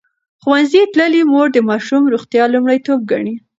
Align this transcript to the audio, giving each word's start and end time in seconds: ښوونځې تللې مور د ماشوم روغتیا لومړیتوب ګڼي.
ښوونځې 0.41 0.81
تللې 0.93 1.21
مور 1.31 1.47
د 1.53 1.57
ماشوم 1.69 2.03
روغتیا 2.13 2.43
لومړیتوب 2.53 2.99
ګڼي. 3.11 3.35